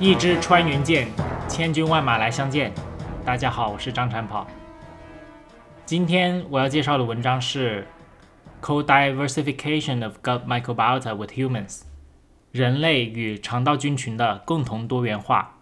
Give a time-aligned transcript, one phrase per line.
[0.00, 1.06] 一支穿云箭，
[1.46, 2.72] 千军万马来相见。
[3.22, 4.46] 大家好，我是张长跑。
[5.84, 7.86] 今天我要介绍的文章是
[8.66, 11.80] 《Co-diversification of gut microbiota with humans》，
[12.50, 15.58] 人类与肠道菌群的共同多元化。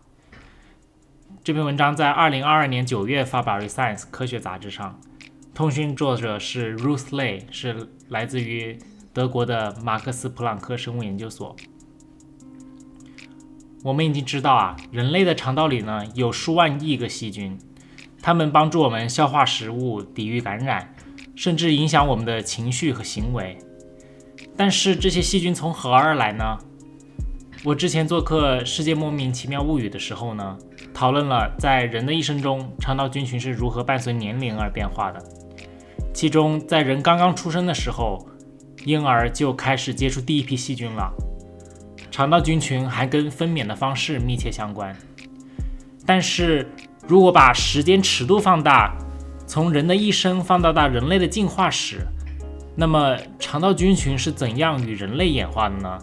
[1.42, 5.00] 这篇文章在二零二二年九月发表于《Science》科学杂志上。
[5.52, 8.78] 通讯作者是 Ruth Lay，是来自于
[9.12, 11.56] 德国的马克思普朗克生物研究所。
[13.84, 17.56] 我们已经知道啊，人类的肠道里呢有数万亿个细菌，
[18.20, 20.94] 它们帮助我们消化食物、抵御感染，
[21.36, 23.56] 甚至影响我们的情绪和行为。
[24.56, 26.58] 但是这些细菌从何而来呢？
[27.64, 30.56] 我之前做客《世界莫名其妙物语》的时候呢，
[30.94, 35.22] 讨论了在人的一生中，肠道菌群是如何伴随年龄而变化的。
[36.12, 38.26] 其中，在人刚刚出生的时候，
[38.84, 41.12] 婴儿就开始接触第一批细菌了。
[42.18, 44.92] 肠道菌群还跟分娩的方式密切相关，
[46.04, 46.68] 但是
[47.06, 48.92] 如果把时间尺度放大，
[49.46, 52.04] 从人的一生放大到人类的进化史，
[52.74, 55.96] 那么肠道菌群是怎样与人类演化的呢？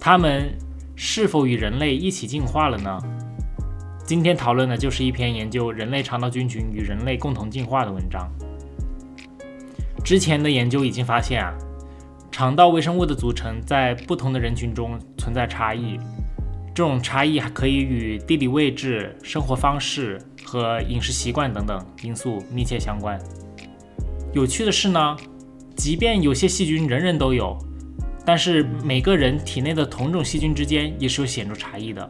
[0.00, 0.52] 它们
[0.96, 3.00] 是否与人类一起进化了呢？
[4.04, 8.28] 今天讨论的就是一篇研究人类肠道菌群与人类共同进化的文章。
[10.02, 11.54] 之前的研究已经发现啊。
[12.38, 15.98] 肠道微生物的组成在不同的人群中存在差异，
[16.72, 23.20] 这种差异还可以与地理位置、生活方式和饮食习惯等等因素密切相关。
[24.32, 25.16] 有趣的是呢，
[25.74, 27.58] 即便有些细菌人人都有，
[28.24, 32.08] 但是每个人体内的同种细菌之间也是有显著差异的。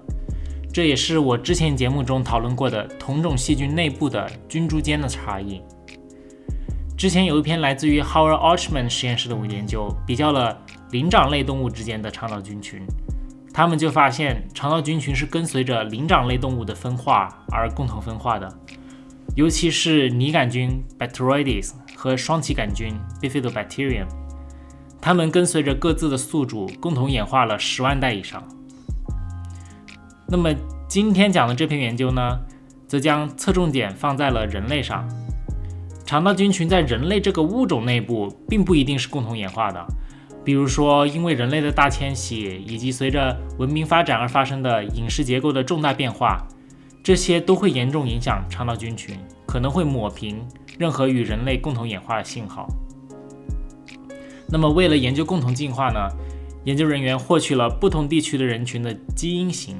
[0.70, 5.62] 这也是我之前节目中讨论过的同种细菌内部的菌株间的差异。
[6.98, 10.60] 之前有一篇来自于 Howard Archman 实验室的研究，比较了
[10.90, 12.84] 灵长类动物之间的肠道菌群，
[13.54, 18.52] 他们就发现肠道菌群是跟随着灵长类动物的分化而共同分化的，
[19.36, 22.92] 尤其是拟杆菌 Bacteroides 和双歧杆菌
[23.22, 24.08] Bifidobacterium，
[25.00, 28.42] 它们跟随着各自的宿主共同演化了十万代以上。
[30.26, 30.52] 那么
[30.88, 32.40] 今天讲的这篇研究呢，
[32.88, 35.08] 则将侧重点放在了人类上。
[36.08, 39.86] 肠道菌群在人类这个物种内部并不一定是共同演化的，
[40.42, 46.42] 比如说因为人类的大迁徙以及随着文明发展而发生的饮食结构的重大变化，
[47.02, 50.42] 这些都会严重影响肠道菌群，可能会抹平
[50.78, 52.66] 任何与人类共同演化的信号。
[54.48, 56.08] 那么为了研究共同进化呢，
[56.64, 59.76] 研究人员获取了不同地区的人群的基因型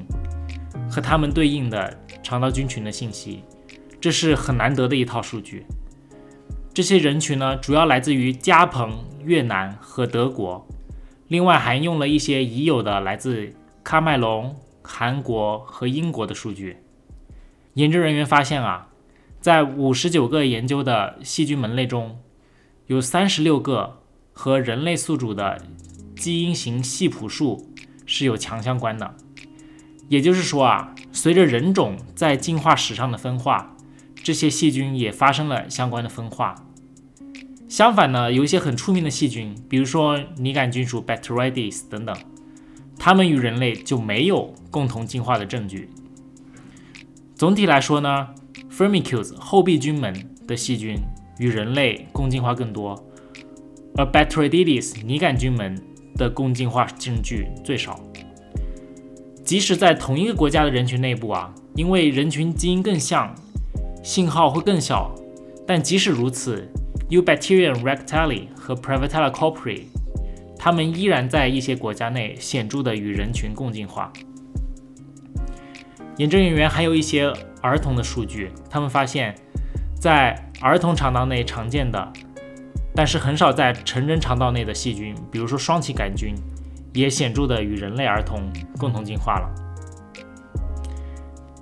[0.87, 1.91] 和他们对应的
[2.21, 3.43] 肠道菌群的信息，
[3.99, 5.65] 这是很难得的一套数据。
[6.73, 10.65] 这些人群呢，主要来自于加蓬、越南和德国，
[11.27, 13.53] 另外还用了一些已有的来自
[13.83, 16.77] 喀麦隆、韩国和英国的数据。
[17.73, 18.87] 研究人员发现啊，
[19.41, 22.19] 在五十九个研究的细菌门类中，
[22.87, 23.99] 有三十六个
[24.31, 25.61] 和人类宿主的
[26.15, 27.73] 基因型系谱数
[28.05, 29.15] 是有强相关的。
[30.07, 33.75] 也就是说啊，随着人种在进化史上的分化。
[34.29, 36.63] 这些细菌也发生了相关的分化。
[37.67, 42.15] 相反呢，有一些很出名的细菌，比如说拟杆菌属 Bacteroides 等等，
[42.99, 45.89] 它们与人类就没有共同进化的证据。
[47.33, 48.27] 总体来说呢
[48.71, 50.13] ，Firmicutes 后壁菌门
[50.45, 50.97] 的细菌
[51.39, 53.03] 与人类共进化更多，
[53.95, 55.81] 而 Bacteroides 拟杆菌门
[56.13, 57.99] 的共进化证据最少。
[59.43, 63.33] 即使在同一个国家的人群内部啊，因为人群基因更像。
[64.09, 65.13] 信号会更小，
[65.67, 66.67] 但即使如此
[67.09, 67.21] ，U.
[67.21, 69.83] bacterium rectali 和 Prevotella copri，
[70.57, 74.11] 它们依然在一些国家内显著的与人群共进化。
[76.17, 77.31] 研究人员还有一些
[77.61, 79.35] 儿童的数据，他们发现，
[79.93, 82.11] 在儿童肠道内常见的，
[82.95, 86.33] 但是很少在成人肠道内的细菌，比如说双歧杆菌，
[86.95, 88.41] 也显著的与人类儿童
[88.79, 89.47] 共同进化了。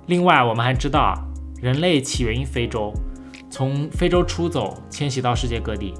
[0.06, 1.27] 另外，我们还知道啊。
[1.60, 2.92] 人类起源于非洲，
[3.50, 5.92] 从非洲出走，迁徙到世界各地。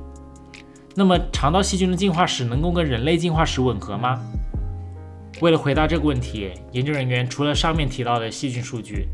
[0.94, 4.20] 那么，肠道细菌的进化史能够跟人类进化史吻合吗？
[5.40, 9.08] 为了回答这个问题，研究人员除了上面提到的细菌数据，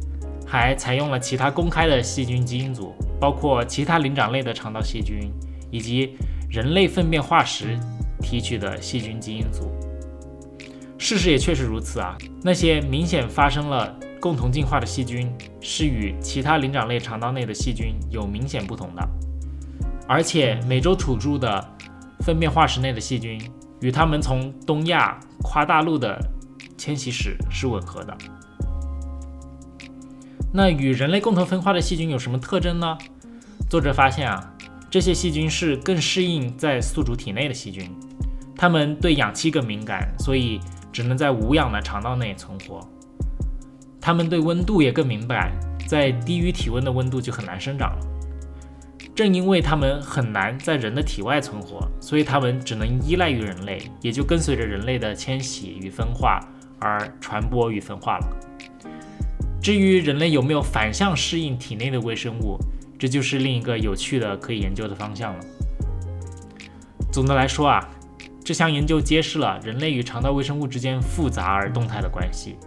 [0.47, 5.31] 还采用了其他公开的细菌基因组，包括其他灵长类的肠道细菌，
[5.71, 6.17] 以及
[6.49, 7.79] 人类粪便化石
[8.23, 9.71] 提取的细菌基因组。
[10.97, 13.95] 事实也确实如此啊，那些明显发生了。
[14.25, 15.31] 共同进化的细菌
[15.61, 19.07] 是与其他灵长类肠道内的细菌有明显不同的，
[20.09, 21.63] 而且美洲土著的
[22.21, 23.39] 粪便化石内的细菌
[23.83, 26.19] 与它们从东亚跨大陆的
[26.79, 28.17] 迁徙史是吻合的。
[30.55, 32.97] 那与人类共同分化的细菌有什么特征呢？
[33.69, 34.55] 作者发现啊，
[34.89, 37.95] 这些细菌是更适应在宿主体内的细菌，
[38.57, 40.59] 它们对氧气更敏感，所以
[40.91, 42.81] 只能在无氧的肠道内存活。
[44.05, 45.51] 它们对温度也更敏感，
[45.89, 48.07] 在低于体温的温度就很难生长了。
[49.15, 56.39] 正因为它们很难在人的体外存活，所以它们只能依赖于人类，也就跟随着人类的迁徙与分化
[56.79, 58.27] 而传播与分化了。
[59.63, 62.59] 至于人类有没有反向适应体内的微生物，
[62.99, 65.41] 这就是另一个有趣的可以研究的方向了。
[67.11, 67.89] 总的来说啊，
[68.45, 72.59] 这项研究揭示了人类与肠道微生物之间复杂而动态的关系。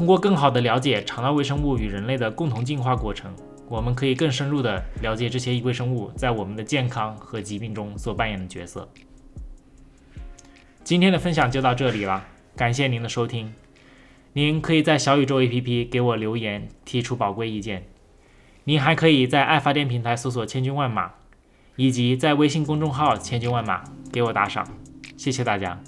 [0.00, 3.36] 通过更好地了解肠道微生物与人类的共同进化过程，
[3.68, 8.88] 我们可以更深入地了解这些微生物在我们的健康和疾病中所扮演的角色。
[10.82, 12.24] 今天的分享就到这里了，
[12.56, 13.52] 感谢您的收听。
[14.32, 17.84] 您可以在小宇宙 APP 给我留言，提出宝贵意见。
[18.64, 21.10] 您还可以在爱发电平台搜索“千军万马”，
[21.76, 24.66] 以及在微信公众号“千军万马”给我打赏。
[25.18, 25.78] 谢谢大家。